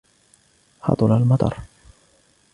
[0.81, 1.57] هطل المطر.